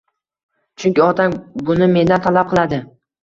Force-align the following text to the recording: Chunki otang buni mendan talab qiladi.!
Chunki 0.83 1.03
otang 1.07 1.35
buni 1.69 1.91
mendan 1.97 2.25
talab 2.27 2.49
qiladi.! 2.55 2.81